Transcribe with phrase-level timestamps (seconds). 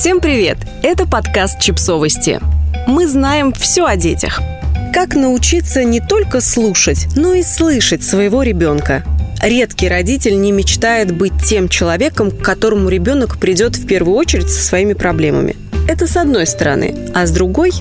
[0.00, 0.56] Всем привет!
[0.82, 2.40] Это подкаст «Чипсовости».
[2.86, 4.40] Мы знаем все о детях.
[4.94, 9.04] Как научиться не только слушать, но и слышать своего ребенка.
[9.42, 14.64] Редкий родитель не мечтает быть тем человеком, к которому ребенок придет в первую очередь со
[14.64, 15.54] своими проблемами.
[15.86, 16.94] Это с одной стороны.
[17.12, 17.72] А с другой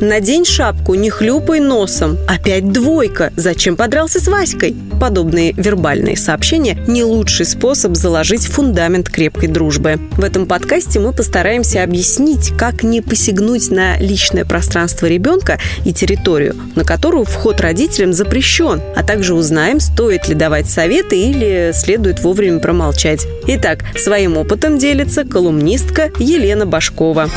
[0.00, 2.18] Надень шапку, не хлюпай носом.
[2.28, 3.32] Опять двойка.
[3.34, 4.76] Зачем подрался с Васькой?
[5.00, 9.98] Подобные вербальные сообщения– не лучший способ заложить фундамент крепкой дружбы.
[10.12, 16.54] В этом подкасте мы постараемся объяснить, как не посягнуть на личное пространство ребенка и территорию,
[16.76, 22.60] на которую вход родителям запрещен, а также узнаем, стоит ли давать советы или следует вовремя
[22.60, 23.26] промолчать.
[23.48, 27.28] Итак, своим опытом делится колумнистка Елена Башкова.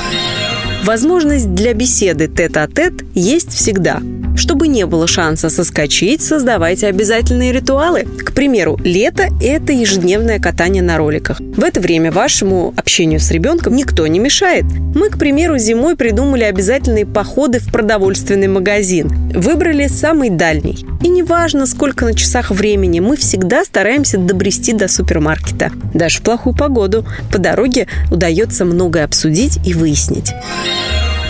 [0.83, 4.01] Возможность для беседы тет-а-тет есть всегда.
[4.35, 8.03] Чтобы не было шанса соскочить, создавайте обязательные ритуалы.
[8.03, 11.39] К примеру, лето– это ежедневное катание на роликах.
[11.39, 14.63] В это время вашему общению с ребенком никто не мешает.
[14.95, 19.09] Мы, к примеру, зимой придумали обязательные походы в продовольственный магазин.
[19.33, 20.85] Выбрали самый дальний.
[21.03, 25.71] И неважно, сколько на часах времени, мы всегда стараемся добрести до супермаркета.
[25.93, 27.05] Даже в плохую погоду.
[27.31, 30.31] По дороге удается многое обсудить и выяснить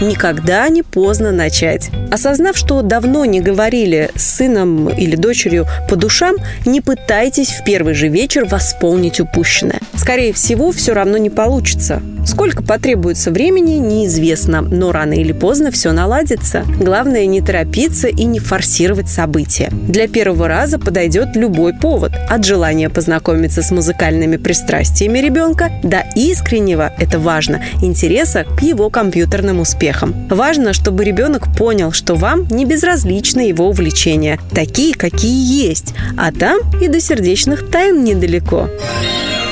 [0.02, 1.90] никогда не поздно начать.
[2.12, 6.36] Осознав, что давно не говорили с сыном или дочерью по душам,
[6.66, 9.80] не пытайтесь в первый же вечер восполнить упущенное.
[9.96, 12.02] Скорее всего, все равно не получится.
[12.26, 16.64] Сколько потребуется времени, неизвестно, но рано или поздно все наладится.
[16.80, 19.70] Главное не торопиться и не форсировать события.
[19.72, 22.12] Для первого раза подойдет любой повод.
[22.30, 29.60] От желания познакомиться с музыкальными пристрастиями ребенка до искреннего, это важно, интереса к его компьютерным
[29.60, 30.28] успехам.
[30.30, 36.60] Важно, чтобы ребенок понял, что вам не безразличны его увлечения, такие, какие есть, а там
[36.82, 38.70] и до сердечных тайн недалеко.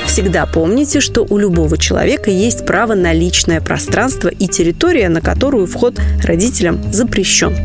[0.10, 5.68] Всегда помните, что у любого человека есть право на личное пространство и территория, на которую
[5.68, 7.56] вход родителям запрещен.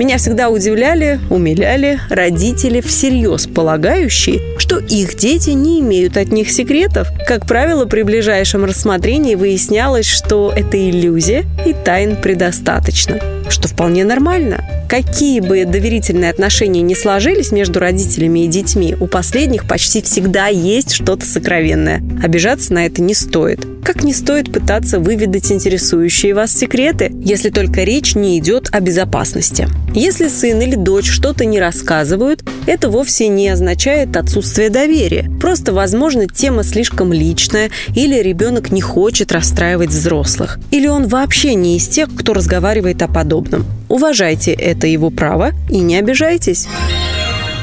[0.00, 7.06] Меня всегда удивляли, умиляли родители, всерьез полагающие, что их дети не имеют от них секретов.
[7.28, 13.20] Как правило, при ближайшем рассмотрении выяснялось, что это иллюзия и тайн предостаточно
[13.52, 14.64] что вполне нормально.
[14.92, 20.92] Какие бы доверительные отношения не сложились между родителями и детьми, у последних почти всегда есть
[20.92, 22.02] что-то сокровенное.
[22.22, 23.66] Обижаться на это не стоит.
[23.82, 29.66] Как не стоит пытаться выведать интересующие вас секреты, если только речь не идет о безопасности.
[29.94, 35.30] Если сын или дочь что-то не рассказывают, это вовсе не означает отсутствие доверия.
[35.40, 41.78] Просто, возможно, тема слишком личная, или ребенок не хочет расстраивать взрослых, или он вообще не
[41.78, 43.64] из тех, кто разговаривает о подобном.
[43.92, 46.66] Уважайте это его право и не обижайтесь.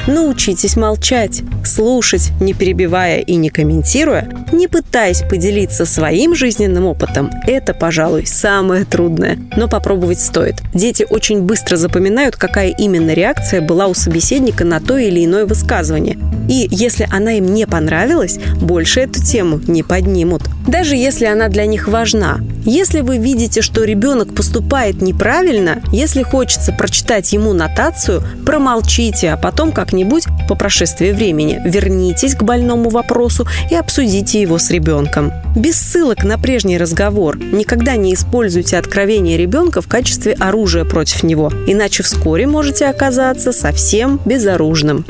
[0.06, 7.32] Научитесь молчать, слушать, не перебивая и не комментируя, не пытаясь поделиться своим жизненным опытом.
[7.48, 10.62] Это, пожалуй, самое трудное, но попробовать стоит.
[10.72, 16.16] Дети очень быстро запоминают, какая именно реакция была у собеседника на то или иное высказывание.
[16.48, 20.42] И если она им не понравилась, больше эту тему не поднимут.
[20.70, 22.38] Даже если она для них важна.
[22.64, 29.72] Если вы видите, что ребенок поступает неправильно, если хочется прочитать ему нотацию, промолчите, а потом
[29.72, 35.32] как-нибудь по прошествии времени вернитесь к больному вопросу и обсудите его с ребенком.
[35.56, 41.50] Без ссылок на прежний разговор никогда не используйте откровение ребенка в качестве оружия против него,
[41.66, 45.04] иначе вскоре можете оказаться совсем безоружным.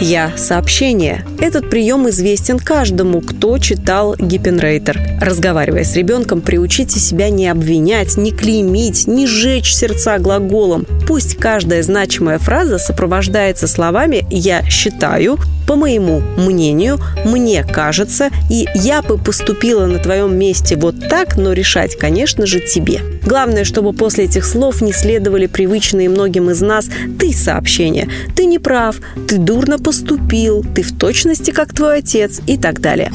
[0.00, 1.24] Я– сообщение.
[1.40, 5.00] Этот прием известен каждому, кто читал Гиппенрейтер.
[5.22, 10.86] Разговаривая с ребенком, приучите себя не обвинять, не клеймить, не сжечь сердца глаголом.
[11.06, 19.02] Пусть каждая значимая фраза сопровождается словами «я считаю», «по моему мнению», «мне кажется» и «я
[19.02, 23.00] бы поступила на твоем месте вот так, но решать, конечно же, тебе».
[23.22, 26.88] Главное, чтобы после этих слов не следовали привычные многим из нас
[27.18, 28.08] «ты» сообщения.
[28.36, 28.96] «Ты не прав»,
[29.28, 33.10] «ты дурно поступил», «ты в точности как твой отец» и так далее.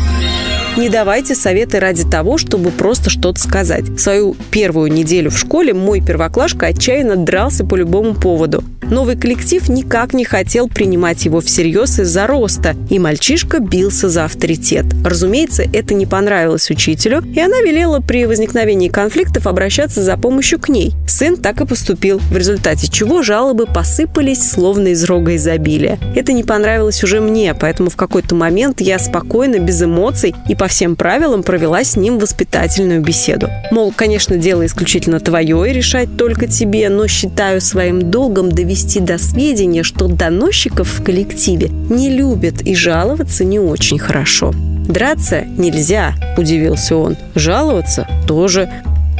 [0.77, 3.99] Не давайте советы ради того, чтобы просто что-то сказать.
[3.99, 8.63] Свою первую неделю в школе мой первоклашка отчаянно дрался по любому поводу.
[8.91, 14.85] Новый коллектив никак не хотел принимать его всерьез из-за роста, и мальчишка бился за авторитет.
[15.05, 20.67] Разумеется, это не понравилось учителю, и она велела при возникновении конфликтов обращаться за помощью к
[20.67, 20.91] ней.
[21.07, 25.97] Сын так и поступил, в результате чего жалобы посыпались словно из рога изобилия.
[26.13, 30.67] Это не понравилось уже мне, поэтому в какой-то момент я спокойно, без эмоций и по
[30.67, 33.49] всем правилам провела с ним воспитательную беседу.
[33.71, 39.17] Мол, конечно, дело исключительно твое и решать только тебе, но считаю своим долгом довести до
[39.17, 44.53] сведения, что доносчиков в коллективе не любят и жаловаться не очень хорошо.
[44.87, 47.17] «Драться нельзя»,– удивился он.
[47.33, 48.69] «Жаловаться тоже.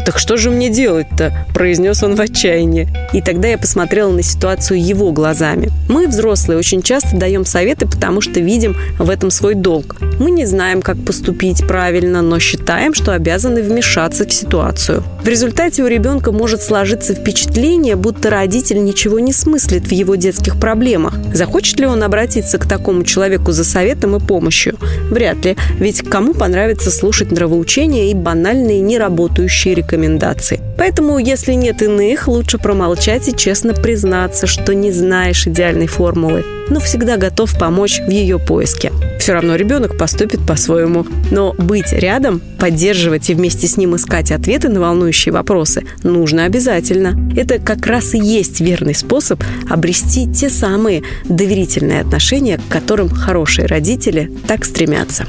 [0.06, 2.88] «Так что же мне делать-то?»– произнес он в отчаянии.
[3.14, 5.70] И тогда я посмотрела на ситуацию его глазами.
[5.90, 9.98] Мы, взрослые, очень часто даем советы, потому что видим в этом свой долг.
[10.20, 15.04] Мы не знаем, как поступить правильно, но считаем, что обязаны вмешаться в ситуацию.
[15.24, 20.60] В результате у ребенка может сложиться впечатление, будто родитель ничего не смыслит в его детских
[20.60, 21.14] проблемах.
[21.34, 24.78] Захочет ли он обратиться к такому человеку за советом и помощью?
[25.10, 30.60] Вряд ли, ведь кому понравится слушать нравоучения и банальные неработающие рекомендации.
[30.78, 36.80] Поэтому, если нет иных, лучше промолчать и честно признаться, что не знаешь идеальной формулы, но
[36.80, 38.92] всегда готов помочь в ее поиске.
[39.20, 41.06] Все равно ребенок поступит по-своему.
[41.30, 47.16] Но быть рядом, поддерживать и вместе с ним искать ответы на волнующие вопросы нужно обязательно.
[47.38, 53.68] Это как раз и есть верный способ обрести те самые доверительные отношения, к которым хорошие
[53.68, 55.28] родители так стремятся.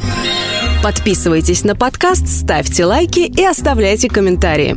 [0.82, 4.76] Подписывайтесь на подкаст, ставьте лайки и оставляйте комментарии.